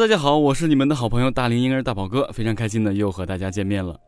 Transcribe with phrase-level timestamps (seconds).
[0.00, 4.00] 大家好，我是你们的好朋友大龄婴儿大宝哥，非常开心的又和大家见面了。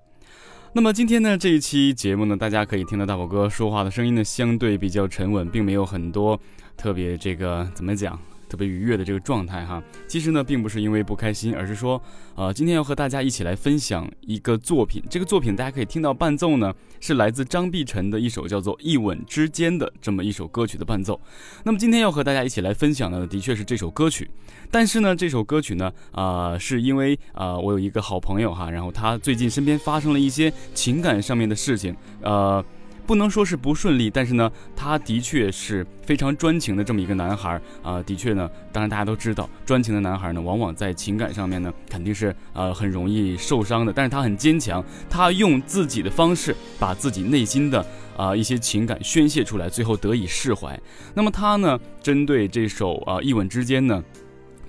[0.73, 6.41] 那么今天呢，这一期节目呢，大家可以听到大宝哥说话的声音呢，相对比较沉稳，并没有很多
[6.78, 8.19] 特别这个怎么讲。
[8.53, 11.98] 特别愉悦的这个状态哈，其实呢，并不是因为不开心，而是说，
[12.34, 15.03] 呃，今天要和大家一起来分享一个作品。
[15.09, 21.19] 这个作品大家可以听到伴奏呢，是来自张碧晨的一首叫做《一吻之间》的这么一首歌曲的伴奏。
[21.64, 24.31] 那么今天要和大家一起来分享的，的确是这首歌曲。
[24.70, 32.62] 但是呢，这首歌曲呢，啊，是因为啊，我有一个好朋友哈，然后他最近身边发生了一些情感上面的事情，呃。
[33.06, 38.03] 不能说是不顺利，但是呢，他的确是非常专情的这么一个男孩啊。
[38.03, 43.92] 的确呢，当然大家都知道，专情的男孩呢，往往在情感上面呢，肯定是呃很容易受伤的。
[43.92, 47.84] 但是他很坚强，他用自己的方式把自己内心的
[48.17, 50.78] 啊一些情感宣泄出来，最后得以释怀。
[51.14, 54.03] 那么他呢，针对这首啊一吻之间呢，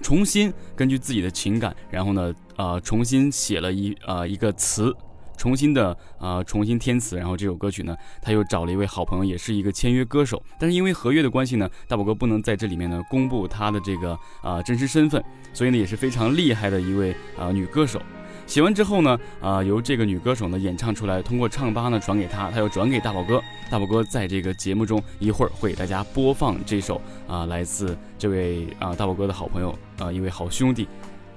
[0.02, 4.94] 重新根据自己的情感，然后呢，呃，重新写了一啊一个词。
[5.38, 18.02] 重新的啊，重新填词，然后这首歌曲呢，他又找了一位好朋友，也是一个签约歌手，但是因为合约的关系呢，大宝哥不能在这里面呢公布他的这个啊真实身份，所以呢也是非常厉害的一位啊女歌手。
[18.46, 30.88] 写完之后呢，啊由这个女歌手呢演唱出来，通过唱吧呢转给他，他又转给大宝哥，大宝哥在这个节目中一会儿会给大家播放这首啊来自这位啊大宝哥的好朋友啊一位好兄弟。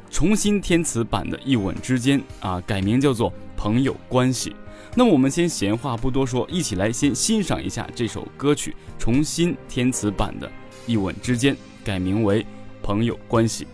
[0.09, 4.50] 重新填词版的《一吻之间》啊，改名叫做《朋友关系》。
[4.94, 10.47] 那么我们先闲话不多说，一起来先欣赏一下这首歌曲重新填词版的
[10.87, 12.43] 《一吻之间》，改名为
[12.83, 13.65] 《朋友关系》。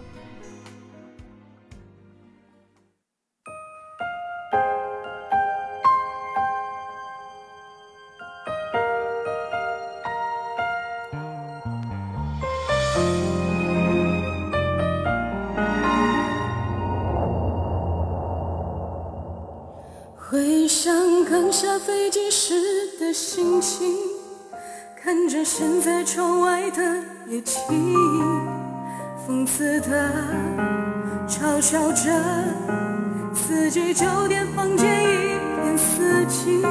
[34.03, 36.67] 酒店房间一片死寂，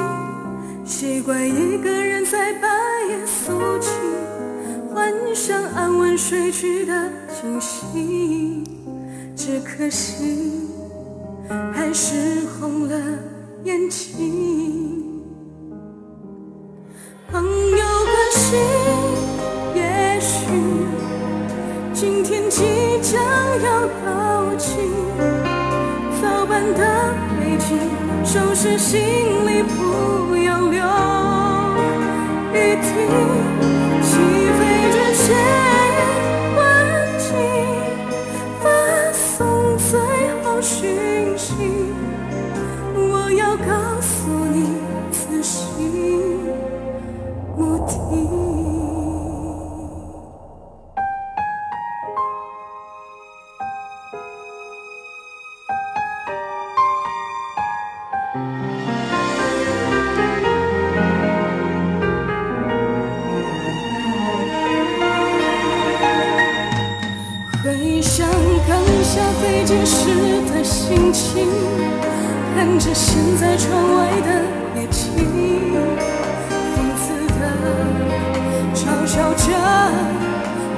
[0.83, 2.69] 习惯一个人在半
[3.07, 3.89] 夜肃静，
[4.93, 8.65] 幻想安稳睡去的惊喜，
[9.33, 10.67] 只可惜
[11.73, 12.99] 还是红了
[13.63, 15.23] 眼睛。
[17.31, 18.57] 朋友关系，
[19.73, 20.49] 也许
[21.93, 22.61] 今天即
[23.01, 23.23] 将
[23.63, 24.75] 要到期。
[26.21, 27.00] 早班的，
[28.31, 28.97] 收拾行
[29.45, 30.81] 李不要留
[32.53, 33.40] 余地。
[70.91, 71.47] 轻轻，
[72.53, 74.29] 看着现在窗外的
[74.75, 74.99] 夜景。
[78.73, 79.43] 嘲笑着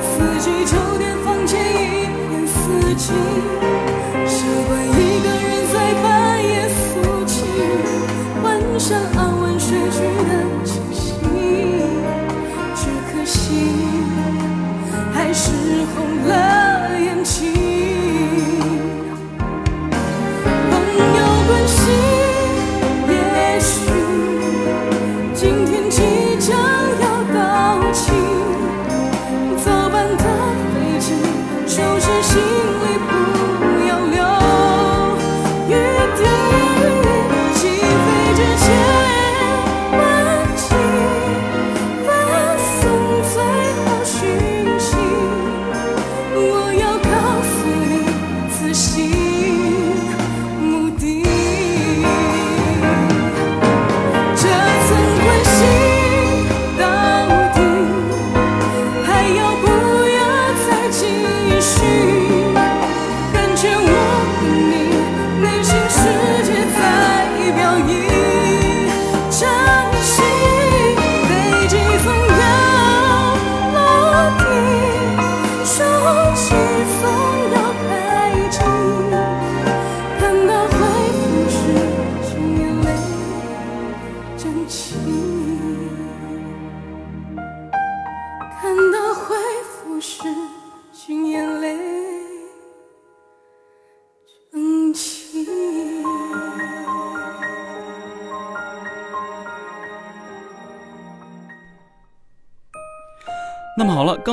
[0.02, 2.54] 自己酒店房间一片死
[2.96, 3.12] 寂，
[4.28, 4.92] 习惯一
[5.24, 6.06] 个人在半
[6.44, 6.80] 夜肃
[7.26, 7.34] 静，
[8.44, 8.46] 幻
[8.78, 10.32] 想安稳睡去的
[10.64, 11.02] 清醒，
[12.76, 12.82] 只
[13.12, 13.40] 可惜
[15.12, 15.52] 还是
[15.96, 16.32] 红了
[17.00, 17.73] 眼睛。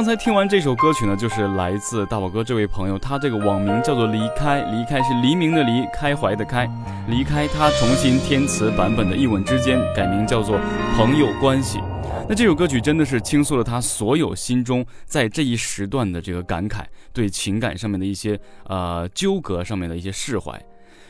[0.00, 6.66] 刚才听完这首歌曲呢，就是来自大宝哥这位朋友，他这个网名叫做离开，离开是黎明的黎，开怀的开，
[7.06, 10.58] 离开他重新填词版本的一吻之间，改名叫做
[10.96, 11.80] 朋友关系。
[12.26, 16.82] 那这首歌曲真的是倾诉了他所有心中在这一时段的这个感慨，
[17.12, 20.58] 对情感上面的一些呃纠葛上面的一些释怀。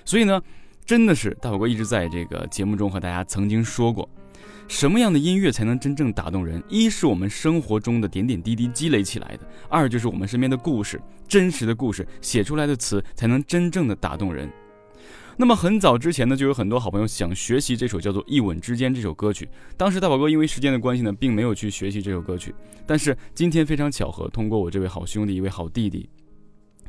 [0.05, 0.43] 所以呢，
[0.85, 4.09] 真的是大宝哥一直在这个节目中和大家曾经说过。
[4.71, 6.63] 什么样的音乐才能真正打动人？
[6.69, 14.49] 一是我们生活中的点点滴滴积累起来的；二就是我们身边的故事，真实的故事写出来的词才能真正的打动人。
[15.37, 19.49] 那么很早之前呢，就有很多好朋友想学习这首叫做《一吻之间》这首歌曲。
[19.77, 22.55] 当时大宝哥因为时间的关系呢，并没有去学习这首歌曲。
[22.87, 26.09] 但是今天非常巧合，通过我这位好兄弟，一位好弟弟。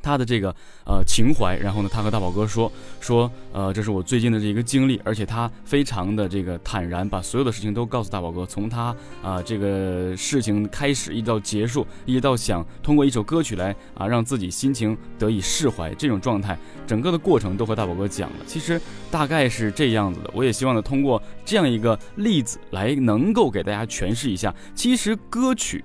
[0.01, 0.55] 他的这个
[0.85, 16.57] 呃情怀，然后呢，他和大宝哥说说，呃，这是我最近的这一个经历，而且他非常的这个坦然，把所有的事情都告诉大宝哥，从他啊这个事情开始一直到结束，一直到想通过一首歌曲来啊让自己心情得以释怀这种状态，
[16.87, 18.35] 整个的过程都和大宝哥讲了。
[18.45, 25.83] 其实大概是这样子的，我也希望呢通过这样一个例子来能够给大家诠释一下，其实歌曲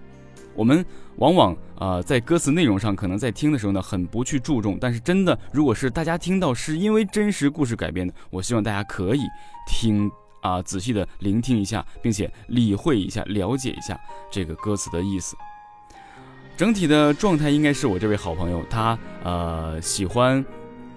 [0.57, 0.85] 我们。
[1.19, 4.77] 往往啊，在歌词内容上，可能在听的时候呢，很不去注重。
[4.79, 9.23] 但是真的，如果是大家听到是因为真实故事改编的，我希望大家可以
[9.67, 10.11] 听
[10.43, 13.99] 啊，仔细的聆听一下，并且理会一下，了解一下
[14.31, 15.35] 这个歌词的意思。
[16.55, 20.45] 整体的状态应该是我这位好朋友，他呃喜欢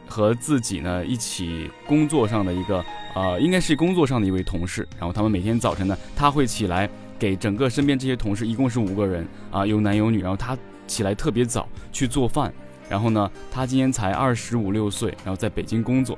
[0.06, 2.84] 和自己呢一起工作上的一个
[3.16, 4.86] 呃，应该是工作上的一位同事。
[4.98, 6.90] 然后他们每天早晨呢，他会起来。
[7.20, 10.22] 给整个身边这些同事，一共是五个人啊，有男有女。
[10.22, 10.58] 然后他
[10.88, 12.52] 起来特别早去做饭，
[12.90, 16.18] 然后呢，他今年才二十五六岁，然后在北京工作，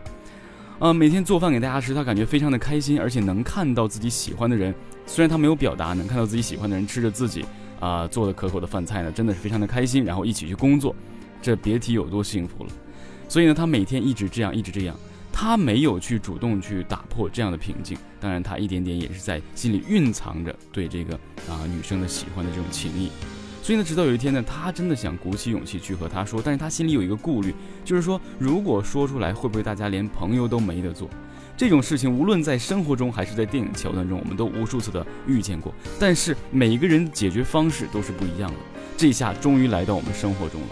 [0.79, 4.73] 呃，每天做饭给大家吃，他感觉非常的开心，而且能看到自己喜欢的人，
[5.05, 7.43] 虽然他没有表达，能看到自己喜欢的人吃着自己
[7.79, 10.05] 啊做的可口的饭菜呢，真的是非常的开心。
[10.05, 10.95] 然后一起去工作，
[11.41, 12.69] 这别提有多幸福了。
[13.27, 14.95] 所以呢，他每天一直这样，一直这样。
[15.31, 21.15] 他没有去主动去打破这样的平静，当然他一点点也是在心里蕴藏着对这个
[21.49, 23.09] 啊女生的喜欢的这种情谊，
[23.63, 31.09] 所以呢，直到有一天呢，他真的想鼓起勇气去和她说，但是他心里有一个顾虑，就是说如果说出来，会不会大家连朋友都没得做？
[31.57, 38.57] 这种事情无论在生活中还是在电影桥段中，我们都无数次的遇见过，但是每一个人解决方式都是不一样的。
[38.97, 40.67] 这下终于来到我们生活中了。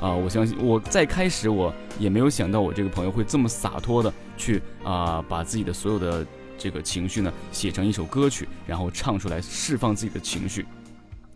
[0.00, 6.26] 啊，我相信我在开始我也没有想到我这个朋友会这么洒脱的去啊，把自己的所有的
[6.56, 10.66] 这个情绪呢写成一首歌曲，然后唱出来释放自己的情绪，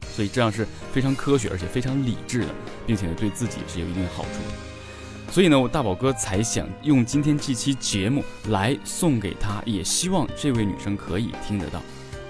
[0.09, 2.49] 所以这样是非常科学而且非常理智的，
[2.87, 5.33] 并且呢对自己是有一定好处的。
[5.33, 11.83] 所以呢，我大宝哥才想用今天这期节目来送给他，也希望这位女生可以听得到。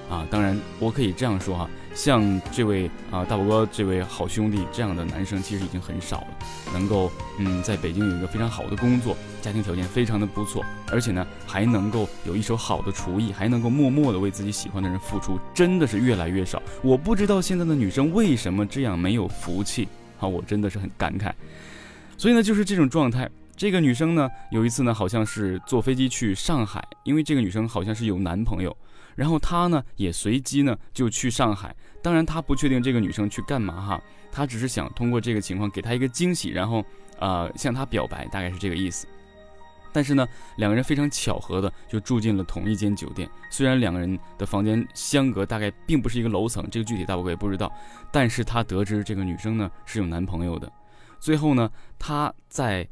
[0.09, 1.71] 啊，当然我可以这样说哈。
[1.95, 6.27] 像这位啊大宝哥这位好兄弟这样的男生其实已经很少了，
[6.73, 16.61] 能够嗯在北京有一个非常好的工作，家庭条件非常的不错，而且呢还能够有一手好的厨艺，还能够默默的为自己喜欢的人付出，真的是越来越少。
[16.83, 21.33] 我不知道现在的女生为什么这样没有福气啊，我真的是很感慨。
[22.17, 28.77] 所以呢就是这种状态，这个女生呢有一次呢好像是坐飞机去上海，因为这个女生好像是有男朋友。
[29.17, 36.85] 然后他呢也随机呢就去上海，当然他不确定这个女生去干嘛哈，他只是想通过这个情况给她一个惊喜，然后
[37.21, 39.07] 呃向她表白，大概是这个意思。
[39.93, 47.73] 但是呢，两个人非常巧合的就住进了同一间酒店，虽然两个人的房间相隔大概并不是一个楼层，这个具体大宝哥也不知道，
[48.11, 50.69] 但是他得知这个女生呢是有男朋友的。
[51.21, 51.71] 最后呢，
[52.01, 52.85] 他在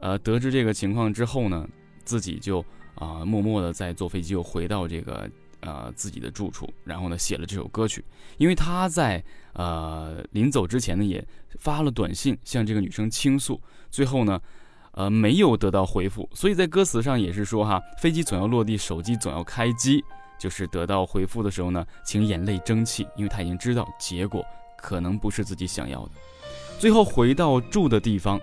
[0.00, 1.68] 呃得知这个情况之后呢，
[2.04, 2.64] 自己就
[2.94, 5.28] 啊默默的在坐飞机又回到这个。
[5.62, 8.02] 呃，自己的住处，然后呢，写了这首歌曲。
[8.38, 11.22] 因为他在呃临走之前呢，也
[11.58, 13.60] 发了短信向这个女生倾诉。
[13.90, 14.40] 最后呢，
[14.92, 16.26] 呃，没有得到回复。
[16.32, 20.02] 所以在歌词上也是说哈，飞机总要落地，手机总要开机。
[20.38, 24.42] 就是得到回复的时候呢，请眼泪争气，因为他已经知道结果
[24.78, 26.12] 可能不是自己想要的。
[26.78, 28.40] 最后回到住的地方，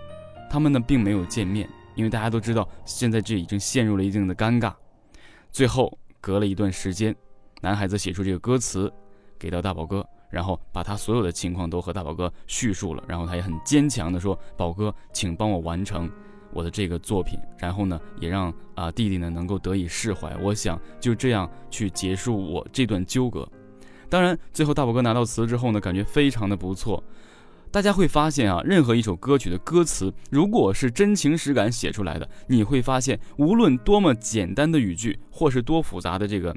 [0.49, 4.73] 他们呢并没有见面，因为大家都知道现在这已经陷入了一定的尴尬。
[5.51, 5.97] 最后。
[6.19, 7.15] 隔了一段时间，
[7.61, 8.91] 男孩子写出这个歌词，
[9.39, 16.09] 给到大宝哥，然后把他所有的情况都和大宝哥叙述了，然后他也很坚强的说：“宝哥，请帮我完成
[16.51, 20.35] 我的这个作品。”然后呢，也让啊弟弟呢能够得以释怀。
[20.41, 23.47] 我想就这样去结束我这段纠葛。
[24.09, 27.01] 当然，最后大宝哥拿到词之后呢，感觉非常的不错。
[27.71, 36.55] 大家会发现啊，任何一首歌曲的歌词，如果是真情实感写出来的，你会发现，无论多么简单的语句，或是多复杂的这个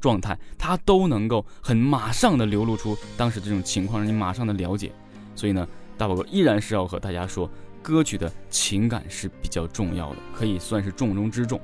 [0.00, 4.90] 状态，它都能够很马上的流露出当时这种情况，让你马上的了解。
[5.34, 7.48] 所以呢，大宝哥依然是要和大家说，
[7.82, 11.60] 歌曲的情感是比较重要的，可以算是重中之重。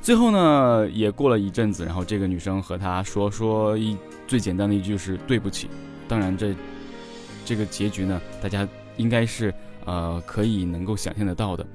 [0.00, 5.68] 最后呢，也过了一阵子，然后这个女生和他说说一最简单的一句是对不起。
[6.06, 6.54] 当然这
[7.44, 9.52] 这个结局呢，大家应该是
[9.84, 11.66] 呃可以能够想象得到的。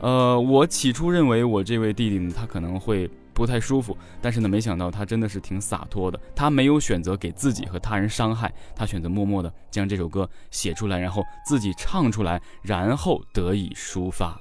[0.00, 6.18] 呃，我起初认为我这位弟弟呢，他可能会不太舒服，但是呢，没想到他真的是挺洒脱的。
[6.34, 14.40] 他没有选择给自己和他人伤害，他选择默默的将这首歌写出来，然后自己唱出来，然后得以抒发，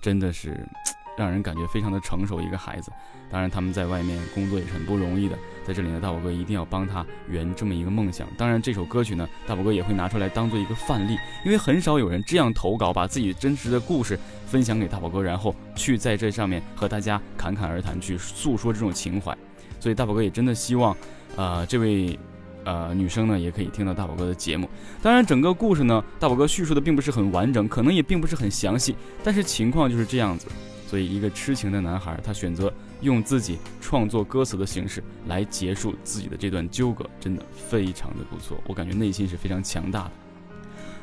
[0.00, 0.66] 真的是。
[1.16, 2.90] 让人感觉非常的成熟一个孩子，
[3.30, 5.38] 当然他们在外面工作也是很不容易的。
[5.64, 8.26] 在这里呢，大宝哥一定要帮他圆这么一个梦想。
[8.36, 19.36] 当然这首歌曲呢，大宝哥也会拿出来当做一个范例，因为很少有人这样投稿，把自己真实的故事分享给大宝哥，然后去在这上面和大家侃侃而谈，去诉说这种情怀。
[19.80, 20.96] 所以大宝哥也真的希望，
[21.36, 22.18] 呃，这位。
[22.66, 24.66] 呃，女生呢也可以听到大宝哥的节目。
[25.02, 30.46] 当然，整个故事呢，大宝哥叙述的并不是很完整，可能也并不是很详细，但是情况就是这样子。
[30.86, 38.58] 所以，一个痴情的男孩，他选择用自己创作歌词的形式来结束自己的这段纠葛，真的非常的不错。
[38.66, 40.10] 我感觉内心是非常强大的。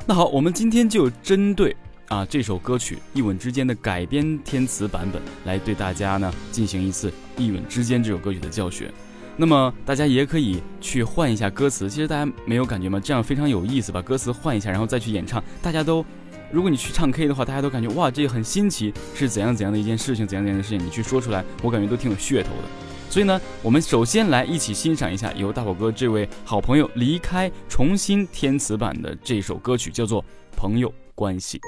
[0.06, 1.76] 那好，我们今天就针对
[2.08, 8.90] 啊这首歌曲《一吻之间》的改编填词版本，来对大家呢进行一次《一吻之间》这首歌曲的教学。
[9.36, 13.00] 那么大家也可以去换一下歌词，其实大家没有感觉吗？
[13.00, 16.04] 这样非常有意思，把歌词换一下，然后再去演唱，大家都，
[16.52, 22.68] 如果你去唱 K 的话，大家都感觉哇，这个很新奇，是怎样怎样的一件事情，怎样怎样的事情，你去说出来，我感觉都挺有噱头的。
[23.08, 30.22] 所以呢，我们首先来一起欣赏一下由大宝哥这位好朋友离开重新填词版的这首歌曲，叫做
[30.54, 31.58] 《朋友关系》。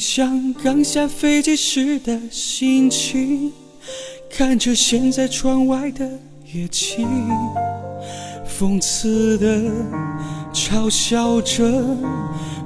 [0.00, 3.52] 想刚下飞机时的心情，
[4.30, 6.08] 看着现在窗外的
[6.54, 7.06] 夜景，
[8.48, 9.70] 讽刺的
[10.54, 11.98] 嘲笑着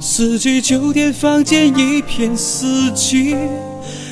[0.00, 3.36] 四季酒店房间一片死寂，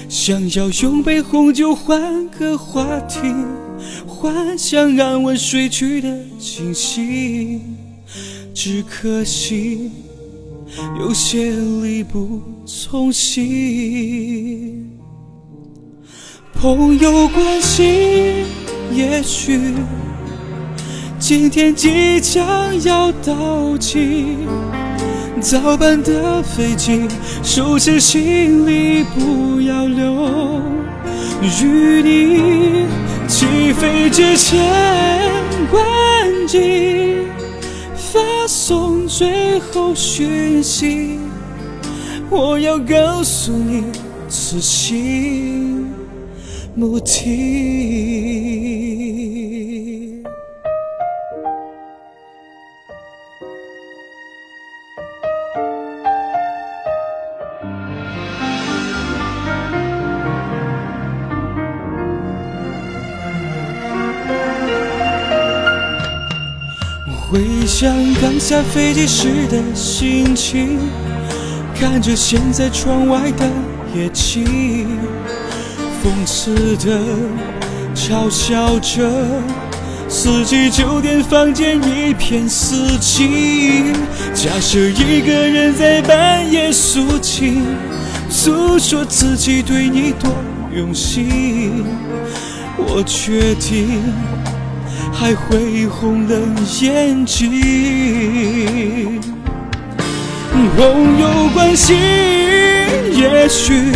[0.08, 3.20] 想要用杯红酒换个话题，
[4.04, 7.60] 幻想安稳睡去的惊喜，
[8.52, 9.92] 只可惜。
[10.98, 11.50] 有些
[11.82, 14.90] 力不从心，
[16.54, 18.44] 朋友关系
[18.92, 19.74] 也许
[21.18, 22.44] 今天即将
[22.84, 24.36] 要到期，
[25.40, 27.06] 早班的飞机
[27.42, 30.60] 收拾行李，不要留
[31.42, 32.86] 余地，
[33.28, 34.58] 起飞之前
[35.70, 37.31] 关机。
[38.12, 41.18] 发送最后讯息，
[42.28, 43.84] 我要告诉你
[44.28, 45.86] 此行
[46.74, 47.22] 目的。
[67.32, 70.78] 回想刚下飞机时的心情，
[71.74, 73.46] 看着现在窗外的
[73.94, 74.44] 夜景，
[76.04, 77.00] 讽刺的
[77.94, 79.10] 嘲笑着
[80.10, 83.94] 四季酒店房间一片死寂。
[84.34, 87.64] 假设一个人在半夜诉情，
[88.28, 90.30] 诉说自己对你多
[90.76, 91.82] 用心，
[92.76, 94.02] 我决定。
[95.12, 96.36] 还会红了
[96.80, 99.20] 眼睛，
[100.76, 101.94] 朋友关系
[103.12, 103.92] 也许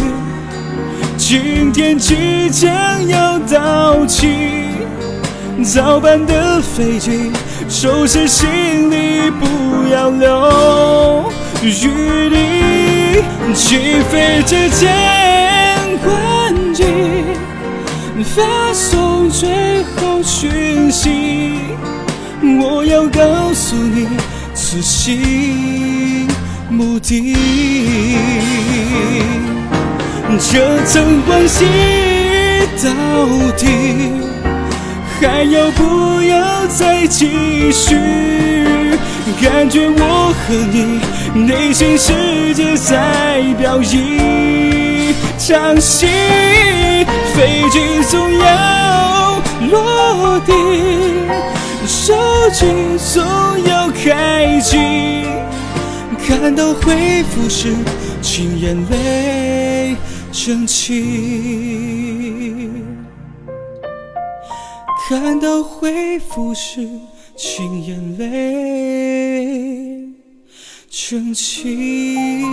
[1.17, 2.69] 今天即将
[3.09, 4.29] 要到期，
[5.65, 7.33] 早班的飞机
[7.69, 12.37] 收拾行李，不要留余地，
[13.55, 14.87] 起飞之前
[16.05, 16.85] 关机。
[18.35, 19.06] 发送
[19.39, 21.11] 最后讯息，
[22.59, 24.09] 我要告诉你
[24.55, 26.27] 此行
[26.71, 27.37] 目的。
[30.41, 31.67] 这层关系
[32.83, 32.89] 到
[33.59, 33.67] 底
[35.21, 37.95] 还要不要再继续？
[39.43, 40.99] 感觉我和你
[41.47, 45.15] 内心世界在表演。
[45.39, 46.07] 场戏，
[47.35, 49.26] 飞机总要
[49.71, 50.53] 落地，
[51.87, 52.15] 手
[52.53, 52.67] 机
[52.99, 53.23] 总
[53.65, 54.77] 要开机，
[56.27, 57.75] 看到回复时，
[58.21, 59.97] 请眼泪
[60.31, 62.05] 争气。
[65.09, 66.89] 看到回复时，
[67.37, 68.27] 请眼泪
[70.91, 72.45] 争气。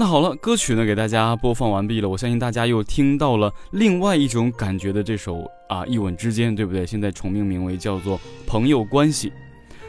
[0.00, 6.86] 那好了，歌曲呢给大家播放完毕了，我相信大家又听到了另外一种感觉的这首啊一吻之间，对不对？
[6.86, 9.32] 现在重命名为叫做朋友关系。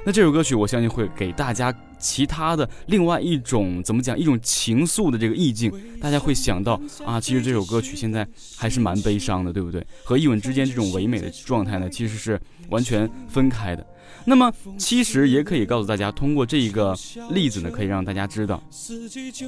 [0.03, 9.85] 那这首歌曲我相信会给大家其他的另外一种怎么讲一种情愫的这个意境，大家会想到啊，其实这首歌曲现在还是蛮悲伤的，对不对？
[10.03, 13.85] 和一吻之间这种唯美的状态呢，其实是完全分开的。
[14.25, 16.95] 那么，其实也可以告诉大家，通过这一个
[17.31, 18.61] 例子呢，可以让大家知道，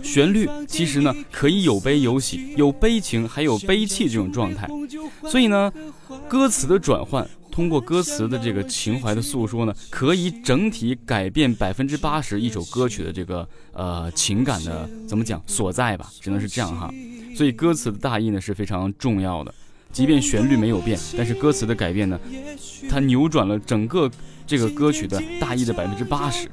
[0.01, 4.67] 旋律其实呢可以有悲有喜，有悲情，还有悲戚这种状态。
[5.29, 5.71] 所以呢，
[6.29, 16.91] 歌词的转换，通过歌词的这个情怀的诉说呢，可以整体改变百分之八十一首歌曲的这个呃情感的怎么讲所在吧，只能是这样哈。
[17.35, 19.53] 所以歌词的大意呢是非常重要的，
[19.91, 22.19] 即便旋律没有变，但是歌词的改变呢，
[22.89, 24.09] 它扭转了整个。
[24.47, 26.49] 这个歌曲的大意的百分之八十，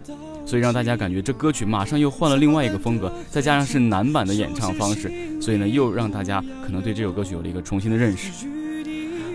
[0.46, 8.46] 所以让大家感觉这歌曲马上又换了另外一个风格，再加上是男版的演唱方式，所以呢又让大家可能对这首歌曲有了一个重新的认识。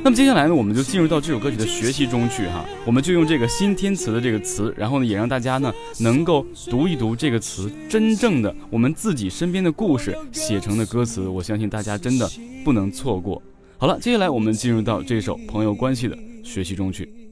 [0.04, 12.30] 那么接下来呢，我们就进入到这首歌曲的学习中去哈，我们就用这个新天词的这个词，然后呢也让大家呢能够读一读这个词真正的我们自己身边的故事写成的歌词，我相信大家真的
[12.66, 13.42] 不能错过。
[13.78, 17.23] 好了，接下来我们进入到这首朋友关系的学习中去。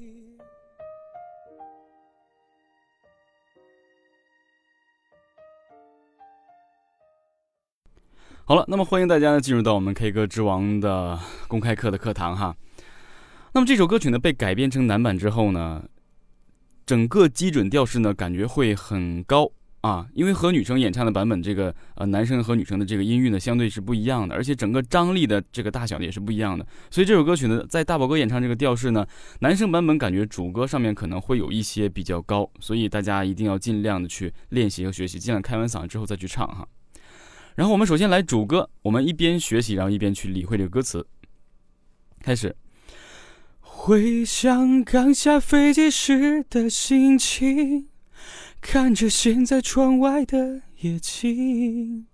[8.51, 12.53] 好了，那么欢迎大家呢进入到我们 K 歌之王的公开课的课堂哈。
[13.53, 15.81] 那么这首歌曲呢被改编成男版之后呢，
[16.85, 26.67] 整个基准调式呢感觉会很高啊，因为和女生演唱的版本这个呃男生和女生的这个音域呢相对是不一样的，而且整个张力的这个大小呢也是不一样的。
[26.89, 29.07] 所以这首歌曲呢在大宝哥演唱这个调式呢，
[29.39, 36.67] 男生版本感觉主歌上面可能会有一些比较高，所以大家一定要尽量的去练习和学习，尽量开完嗓之后再去唱哈。
[37.55, 41.05] 然后我们首先来主歌，我们一边学习，然后一边去理会这个歌词。
[42.21, 42.55] 开始。
[43.61, 47.87] 回想刚下飞机时的心情，
[48.61, 52.05] 看着现在窗外的夜景，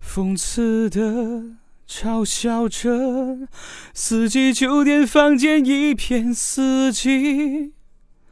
[0.00, 1.56] 讽刺的
[1.88, 3.48] 嘲笑着，
[3.92, 7.72] 四季酒店房间一片死寂。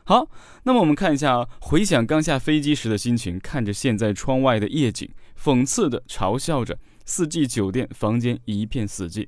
[0.04, 0.28] 好，
[0.62, 5.10] 那么我们看一下，回想刚下飞机时的心情，看着现在窗外的夜景。
[5.42, 9.26] 讽刺的嘲笑着四季酒店房间一片死寂。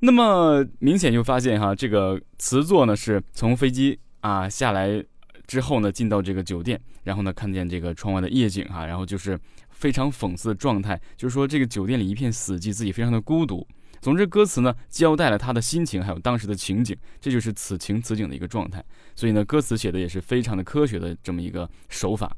[0.00, 5.04] 那么明显就发现哈，这个词作呢是从飞机啊下来
[5.46, 9.38] 之后呢，进到这个酒店，然后呢看见这个窗外的夜景哈，然后就是
[9.70, 13.66] 非常讽刺的状态，就是说这个酒店里一片死寂，自己非常的孤独。
[14.00, 18.82] 总之，歌词呢交代了他的心情，还有当时的情景，这就是此情此景的一个状态。
[19.14, 22.34] 所以呢，歌词写的也是非常的科学的这么一个手法。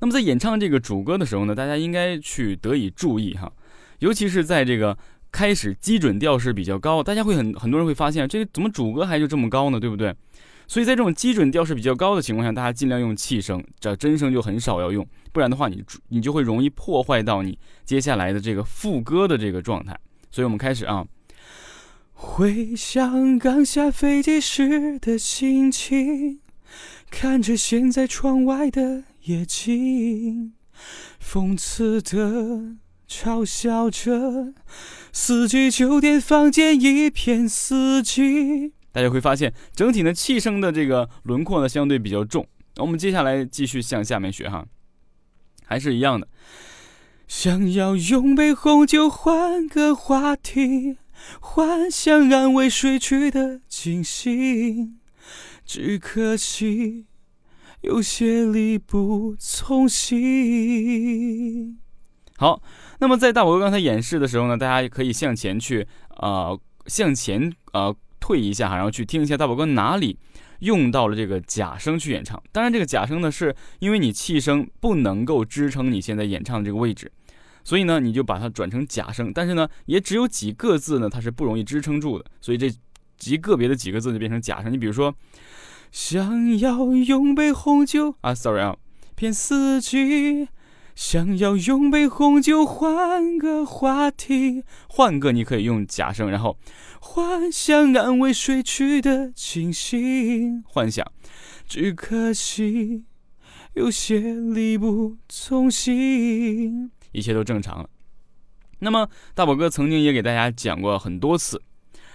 [0.00, 3.52] 那么在演唱这个主歌的时候呢，大家应该去得以注意哈，
[3.98, 4.96] 尤其是在这个
[5.32, 9.80] 开始基准调是比较高，大家会很很多人会发现，这个怎么主歌还就这么高呢？
[9.80, 10.14] 对不对？
[10.66, 19.94] 所以在这种基准调是比较高的情况下，大家尽量用气声，这真声就很少要用，不然的话你你就会容易破坏到你接下来的这个副歌的这个状态。
[20.30, 21.06] 所以我们开始啊，
[22.14, 26.40] 回想刚下飞机时的心情，
[27.10, 29.04] 看着现在窗外的。
[29.24, 30.52] 夜景，
[31.18, 32.76] 讽刺的
[33.08, 34.52] 嘲笑着，
[35.12, 38.72] 四季酒店房间一片死寂。
[38.92, 42.46] 大家会发现，整体的气声的这个轮廓呢，相对比较重。
[42.76, 44.66] 我们接下来继续向下面学哈，
[45.64, 46.28] 还是一样的。
[47.26, 50.98] 想要用杯红酒换个话题，
[51.40, 54.98] 幻想安慰睡去的惊醒，
[55.64, 57.06] 只可惜。
[57.84, 61.78] 有些力不从心。
[62.38, 62.62] 好，
[62.98, 70.18] 那么在大宝哥刚才演示的时候呢，大家可以向前去，呃，向前呃退一下，然后去听一下大宝哥哪里
[70.60, 72.42] 用到了这个假声去演唱。
[72.52, 77.12] 当然，这个假声呢，是因为你气声不能够支撑你现在演唱的这个位置，
[77.64, 79.30] 所以呢，你就把它转成假声。
[79.30, 82.72] 但是呢，也只有几个字呢，它是不容易支撑住的，所以这
[83.18, 84.72] 极个别的几个字就变成假声。
[84.72, 85.14] 你比如说，
[85.94, 88.76] 想要用杯红酒啊，sorry 啊，
[89.14, 90.48] 骗四季。
[90.96, 96.58] 想要用杯红酒换个话题，换个你可以用假声，然后
[97.00, 101.06] 幻想安慰睡去的清醒，幻想，
[101.68, 103.04] 只可惜
[103.74, 107.88] 有些力不从心，一切都正常了。
[108.80, 111.62] 那么大宝哥曾经也给大家讲过很多次，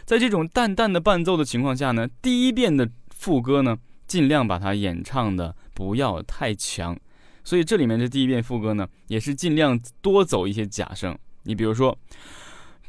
[0.03, 3.77] 在这种淡淡的伴奏的情况下呢，第一遍的副歌呢，
[4.07, 6.97] 尽量把它演唱的不要太强。
[7.43, 11.17] 所以这里面的第一遍副歌呢，也是尽量多走一些假声。
[11.43, 11.97] 你比如说，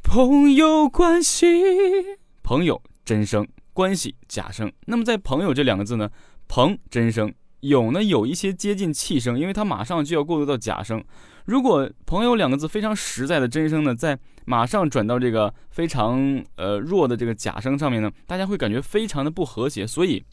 [0.04, 1.46] 朋友关系，
[2.44, 4.70] 朋友真声，关系假声。
[4.86, 6.08] 那么在朋友这两个字呢，
[6.46, 11.02] 朋真声，有呢有一些接近气声，因为它马上就要过渡到假声。
[11.50, 19.84] 如果朋友两个字非常实在的真声呢，在马上转到这个非常呃弱的这个假声上面呢，大家会感觉非常的不和谐。
[19.84, 20.24] 所以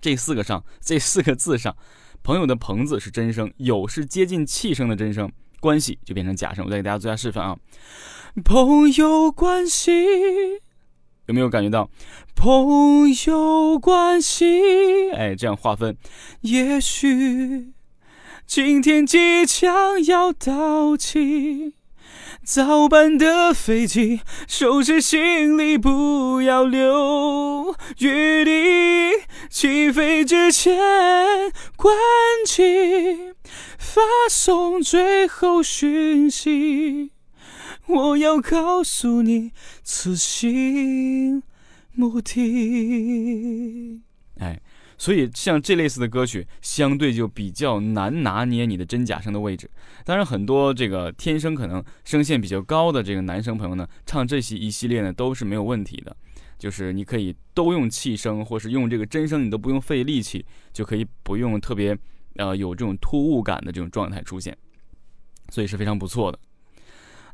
[0.00, 1.76] 这四个上， 这四个字上。
[2.22, 6.64] 朋友的“朋”字是真声，有是接近气声的真声，关系就变成假声。
[6.64, 7.58] 我再给大家做下示范啊，
[8.42, 9.92] 朋友关系
[11.26, 11.90] 有没有感觉到？
[12.34, 15.94] 朋友关系，哎，这样划分。
[16.40, 17.74] 也许
[18.50, 21.74] 今天即将要到期。
[22.42, 29.22] 早班的飞机，收拾行李，不要留余地。
[29.48, 30.76] 起飞之前
[31.76, 31.94] 关
[32.44, 33.34] 机，
[33.78, 37.12] 发送最后讯息。
[37.86, 39.52] 我要告诉你，
[39.84, 41.44] 此行
[41.92, 44.00] 目的。
[44.40, 44.60] 哎。
[45.00, 49.70] 所以，像这类似的歌曲，相对就比较难拿捏你的真假声的位置。
[50.04, 56.14] 当然，很多这个天生可能声线比较高的这个男生朋友呢，唱这些一系列呢都是没有问题的。
[56.58, 61.96] 就是你可以都用气声，或是用这个真声，你都不用费力气，就可以不用特别
[62.36, 64.54] 呃有这种突兀感的这种状态出现，
[65.48, 66.38] 所以是非常不错的。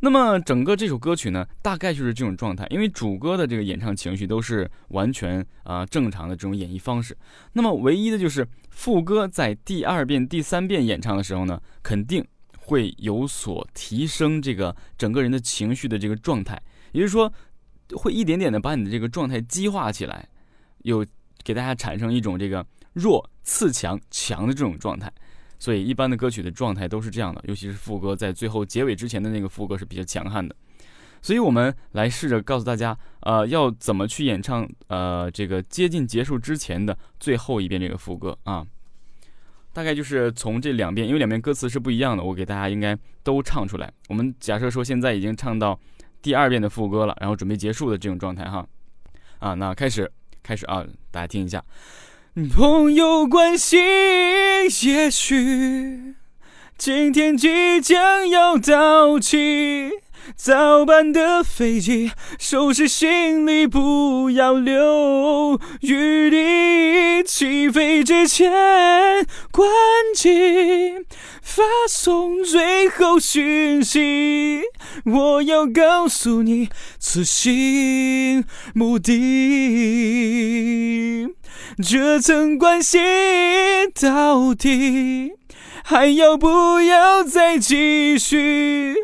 [0.00, 7.16] 那么整个这首歌曲呢，大概就是这种状态，因为主歌的这个演唱情绪都是完全啊正常的这种演绎方式。
[7.52, 12.24] 那么唯一的就是副歌在第二遍、第三遍演唱的时候呢，肯定
[12.58, 16.60] 会有所提升这个整个人的情绪的这个状态，
[16.92, 17.32] 也就是说，
[17.94, 20.28] 会一点点的把你的这个状态激化起来，
[20.78, 21.04] 有
[21.42, 25.10] 给大家产生一种这个弱次强强的这种状态。
[25.58, 30.54] 所以一般的歌曲的状态都是这样的，尤其是副歌在最后结尾之前的那个副歌是比较强悍的。
[31.22, 38.64] 所以我们来试着告诉大家，呃，要怎么去演唱，呃，这个接近结束之前的最后一遍这个副歌啊。
[39.72, 43.92] 大概就是从这两遍，因为两遍歌词是不一样的，我给大家应该都唱出来。
[44.08, 45.78] 我们假设说现在已经唱到
[46.22, 48.66] 第二遍的副歌了，然后准备结束的这种状态哈。
[49.38, 50.10] 啊，那开始，
[50.42, 51.62] 开始啊，大家听一下。
[52.44, 53.78] 朋友关系，
[54.82, 56.16] 也许
[56.76, 59.90] 今天即将要到期。
[60.34, 67.22] 早班的飞机，收拾行李，不要留余地。
[67.24, 68.52] 起飞之前
[69.50, 69.66] 关
[70.14, 71.06] 机，
[71.40, 74.60] 发送最后讯息。
[75.06, 76.68] 我要告诉你，
[76.98, 78.44] 此行
[78.74, 79.14] 目的。
[81.82, 82.98] 这层关系
[84.00, 85.32] 到底
[85.84, 88.94] 还要不要再继续？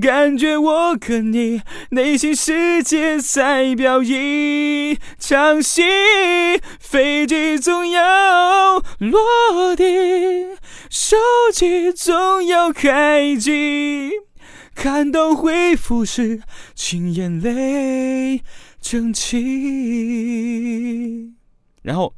[0.00, 5.82] 感觉我跟你内心世界在表一场戏，
[6.78, 10.46] 飞机总要落地，
[10.88, 11.16] 手
[11.52, 14.12] 机总要开机，
[14.72, 16.42] 看到回复时，
[16.76, 18.40] 请眼泪
[18.80, 19.34] 争气。
[21.84, 22.14] 然后，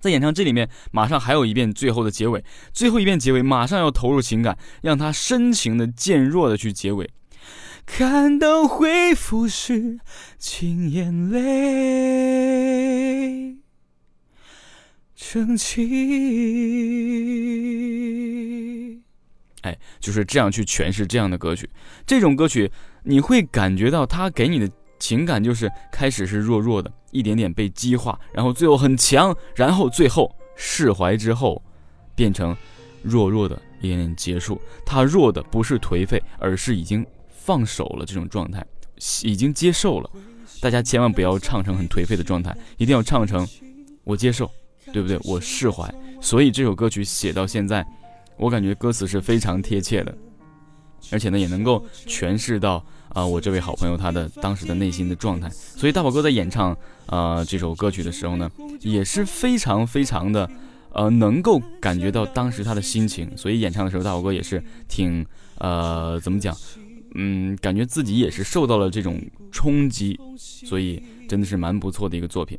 [0.00, 7.10] 在演唱这里面，马上还有一遍最后的结尾，最后一遍结尾，马上要投入情感，让他深情的渐弱的去结尾。
[7.84, 10.00] 看到回复时，
[10.38, 11.42] 请眼泪
[15.14, 15.82] 成气。
[19.60, 21.68] 哎，就是这样去诠释这样的歌曲。
[22.06, 24.66] 这种歌曲，你会感觉到他给你的。
[24.98, 31.62] 情感就是开始是弱弱的，一点点被激化，然后最后很强，然后最后释怀之后
[32.14, 32.54] 变成
[33.02, 34.60] 弱弱的一点点结束。
[34.84, 38.64] 他弱的不是颓废，而是已经放手了这种状态，
[39.22, 40.10] 已经接受了。
[40.60, 43.46] 大家千万不要唱成很颓废的状态，一定要唱成
[44.04, 44.50] 我接受，
[44.92, 45.18] 对不对？
[45.24, 45.92] 我释怀。
[46.20, 47.86] 所以这首歌曲写到现在，
[48.36, 50.16] 我感觉歌词是非常贴切的，
[51.10, 52.84] 而且呢也能够诠释到
[53.16, 55.48] 啊我这位好朋友他的当时的内心的状态。
[55.48, 56.76] 所以大宝哥在演唱
[57.06, 58.50] 啊这首歌曲的时候呢，
[58.82, 60.48] 也是非常非常的
[60.92, 63.34] 呃能够感觉到当时他的心情。
[63.34, 65.24] 所以演唱的时候，大宝哥也是挺
[65.56, 66.54] 呃怎么讲？
[67.14, 69.18] 嗯，感觉自己也是受到了这种
[69.50, 72.58] 冲击，所以真的是蛮不错的一个作品。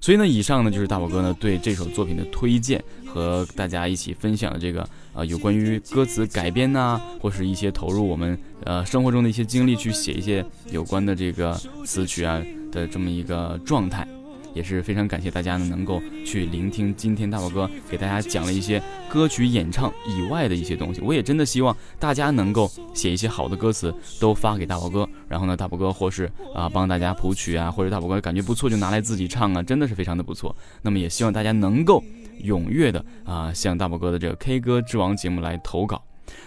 [0.00, 11.52] 所以呢，以上呢就是大宝哥呢对这首作品的推荐和大家一起分享的这个呃有关于歌词改编呐，或是一些投入我们呃生活中的一些经历去写一些有关的这个
[11.84, 14.06] 词曲啊的这么一个状态。
[14.54, 21.00] 也是非常感谢大家呢，能够去聆听今天大宝哥给大家讲了一些歌曲演唱以外的一些东西。
[21.00, 30.56] 我也真的希望大家能够写一些好的歌词，都发给大宝哥，然后呢，大宝哥或是啊帮大家谱曲啊，或者大宝哥感觉不错就拿来自己唱啊，真的是非常的不错。
[30.82, 32.02] 那么也希望大家能够
[32.38, 36.02] 踊跃的啊向大宝哥的这个 K 歌之王节目来投稿。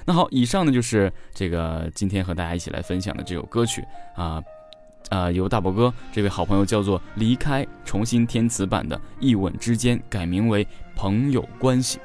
[0.06, 3.84] 那好，以上呢就是这个今天和大家一起来分享的这首歌曲
[4.16, 4.42] 啊。
[5.10, 10.64] 啊，由大宝哥这位好朋友叫做离开，重新填词版的《一吻之间》改名为
[10.96, 11.98] 《朋友关系》。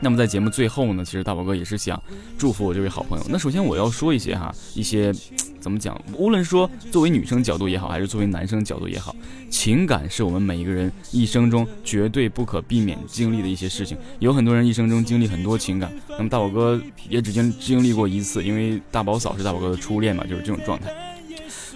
[0.00, 2.00] 那么在节目最后呢，其实大宝哥也是想
[2.36, 3.24] 祝福我这位好朋友。
[3.28, 5.12] 那首先我要说一些哈，一些
[5.60, 6.00] 怎么讲？
[6.14, 9.14] 无论说作为女生角度也好，还是作为男生角度也好，
[9.50, 13.98] 情感是我们每一个人一生中绝对不可避免经历的一些事情。
[14.20, 20.92] 有很多人一生中经历很多情感，那么大宝哥也只经经历过一次，因为大宝嫂是大宝哥的初恋嘛，就是这种状态。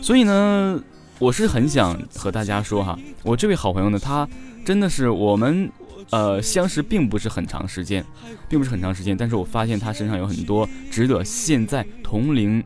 [0.01, 0.81] 所以呢，
[1.19, 4.29] 我是很想和大家说哈，我这位好朋友呢，他
[4.65, 5.69] 真的是我们
[6.11, 8.05] 呃相识并不是很长时间，
[8.49, 12.62] 并不是很长时间，但是我发现他身上有很多值得现在同龄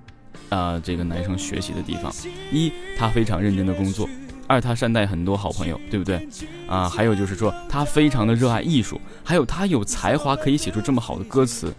[0.49, 2.12] 啊这个男生学习的地方。
[2.53, 4.07] 一，他非常认真的工作；
[4.46, 6.27] 二，他善待很多好朋友，对不对？
[6.68, 11.72] 啊，还有就是说他非常的热爱艺术，还有他有才华可以写出这么好的歌词，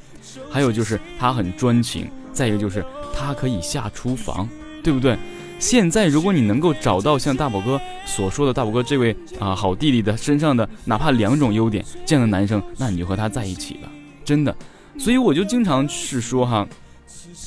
[0.50, 4.48] 还有就是他很专情，再一个就是他可以下厨房，
[4.84, 5.17] 对不对？
[5.60, 13.89] 现在，如果你能够找到像大宝哥所说的大宝哥这位啊好弟弟的身上的哪怕两种优点，这样的男生，那你就和他在一起吧，
[14.24, 14.56] 真的。
[15.00, 16.67] 所以我就经常是说哈，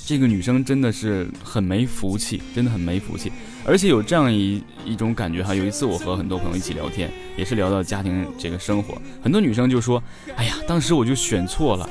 [0.07, 3.31] 这个女生真的是很没福气，真的很没福气。
[3.65, 10.03] 而且有这样一一种感觉哈，有一次我和很多朋友一起聊天，也是聊到家庭这个生活，很多女生就说
[10.35, 11.89] ：“哎呀，当时我就选错了，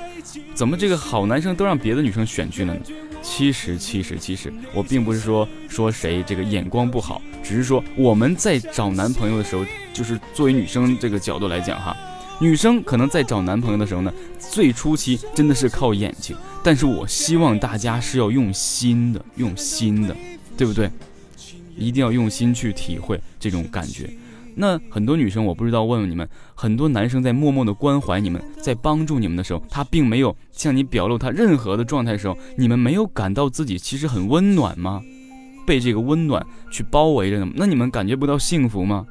[0.54, 2.82] 怎么这个好男生都让别的女生选去了呢？”
[3.32, 9.64] 其实，其实，其实，我并不是说说谁这个眼光不好，只是说我们在找男朋友的时候，
[9.94, 11.96] 就是作为女生这个角度来讲哈，
[12.42, 20.16] 女生可能在找男朋友的时候呢，最初期真的是靠眼睛，但是我希望大家是要用心的，用心的，
[20.58, 20.90] 对不对？
[21.78, 24.10] 一定要用心去体会这种感觉。
[24.62, 35.02] 那很多女生，我不知道问问你们，很多男生在默默的关怀你们，在帮助你们的时候，他并没有向你表露他任何的状态的时候，你们没有感到自己其实很温暖吗？
[35.66, 37.50] 被这个温暖去包围着呢？
[37.56, 39.06] 那你们感觉不到幸福吗？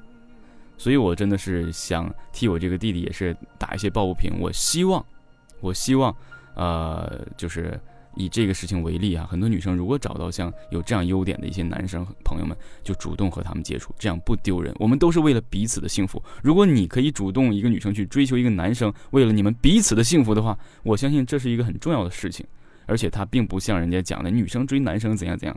[0.76, 4.38] 所以我真的是想替我这个弟弟也是打一些抱不平。
[4.38, 5.02] 我希望，
[5.60, 6.14] 我希望，
[6.56, 7.80] 呃，就是。
[8.16, 14.74] 以这个事情为例啊，很多女生如果找到像有这样优点的一些男生朋友们，就主动和他们接触，这样不丢人。
[14.78, 16.20] 我们都是为了彼此的幸福。
[16.42, 22.44] 如果你可以主动一个女生去追求一个男生，为了你们彼此的幸福的话，我相信这是一个很重要的事情。
[22.86, 25.56] 而且他并不像人家讲的女生追男生怎样怎样，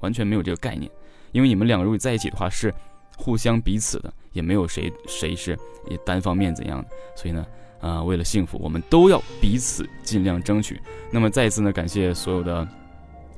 [0.00, 0.90] 完全没有这个概念。
[1.30, 2.74] 因为你们两个如果在一起的话，是
[3.16, 6.88] 互相彼此的，也没有谁谁是也单方面怎样的。
[7.16, 7.46] 所以呢。
[7.82, 10.80] 啊，为了幸福，我们都要彼此尽量争取。
[11.10, 12.66] 那么，再一次呢，感谢所有的。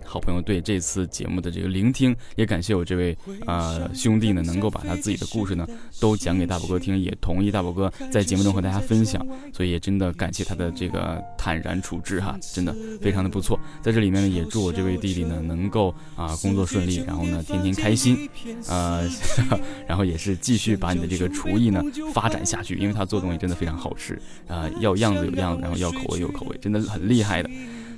[0.04, 5.66] 好朋友对这次节目的这个聆听，也感谢我这位呃兄弟呢，能够把他自己的故事呢
[6.00, 13.58] 都讲给大宝哥听，也同意大宝哥在节目中和大家分享，所以也真的感谢他的这个坦然处置哈，真的非常的不错。
[13.82, 18.28] 在这里面呢，也祝我这位弟弟呢能够啊工作顺利，然后呢天天开心，
[18.68, 19.08] 呃，
[19.88, 27.50] 然后也是继续把你的这个厨艺呢发展下去，因为他做东西真的非常好吃啊，要样子有样子，然后要口味有口味，真的很厉害的。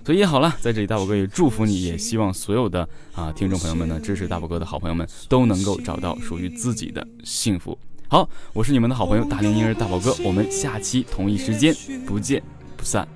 [0.06, 7.76] 所以好了，在这里大宝哥也祝福你，也希望所有的啊听众朋友们呢，支持大宝哥的好朋友们都能够找到属于自己的幸福。
[8.06, 11.74] 好，我是你们的好朋友大龄婴儿大宝哥，我们下期同一时间
[12.06, 12.40] 不见
[12.76, 13.08] 不散。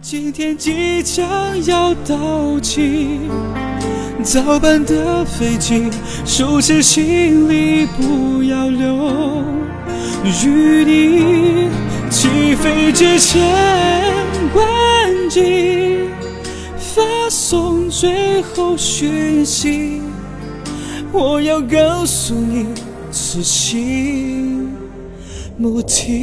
[0.00, 3.20] 今天即将要到期，
[4.22, 5.90] 早班的飞机，
[6.24, 9.44] 收拾行李不要留，
[10.24, 11.68] 与你。
[12.08, 13.38] 起飞之前
[14.50, 16.08] 关机，
[16.98, 20.02] 发送最后讯息。
[21.12, 22.66] 我要告诉你，
[23.12, 24.68] 此行
[25.56, 26.18] 目的。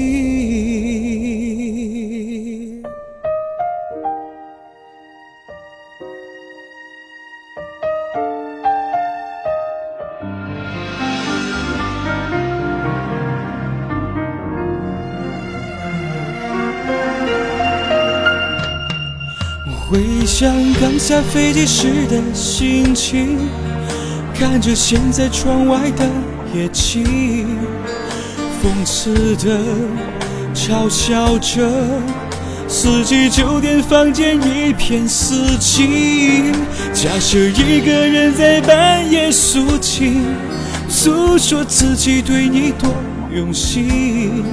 [19.88, 23.38] 回想刚下飞机时的心情，
[24.34, 26.10] 看着现在窗外的
[26.56, 27.48] 夜景，
[28.64, 29.60] 讽刺的
[30.56, 31.70] 嘲笑着
[32.68, 36.52] 四季酒店房间一片死寂。
[36.92, 40.26] 假设一个人在半夜诉情，
[40.90, 42.90] 诉说自己对你多
[43.32, 44.44] 用心，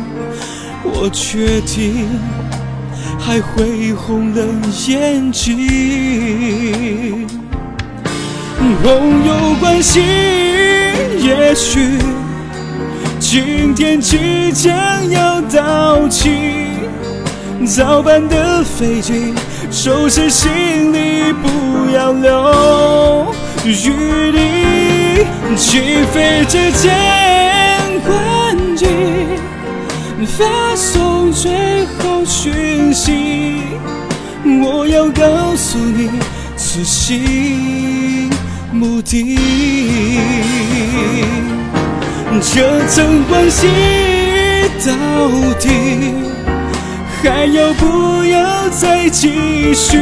[0.84, 2.06] 我决定。
[3.24, 4.44] 还会红了
[4.88, 7.26] 眼睛。
[8.82, 10.00] 朋友关系，
[11.18, 11.98] 也许
[13.20, 16.30] 今天即将要到期。
[17.64, 19.32] 早班的飞机，
[19.70, 21.48] 收拾行李，不
[21.94, 23.32] 要留
[23.64, 24.38] 余地。
[25.56, 26.90] 起飞之前
[28.04, 28.86] 关机。
[30.26, 33.62] 发送最后讯息，
[34.62, 36.10] 我要告诉你
[36.56, 38.30] 此行
[38.70, 39.38] 目的。
[42.40, 43.66] 这层关系
[44.84, 44.92] 到
[45.58, 45.68] 底
[47.22, 49.98] 还要不要再继续？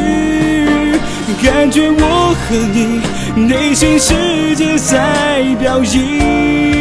[1.43, 3.01] 感觉我和你
[3.47, 6.80] 内心世界在表一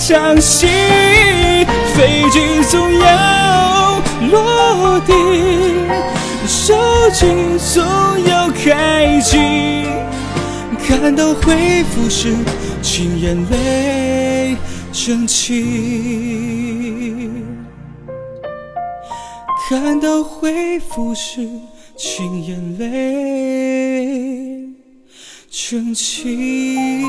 [0.00, 0.68] 掌心。
[1.94, 5.12] 飞机总要落地，
[6.46, 6.74] 手
[7.12, 7.26] 机
[7.58, 7.84] 总
[8.26, 9.36] 要开机。
[10.88, 12.34] 看到回复时，
[12.80, 14.56] 请眼泪
[14.90, 15.60] 争气。
[19.68, 21.46] 看到回复时，
[21.96, 22.88] 请眼泪
[25.50, 27.04] 争气。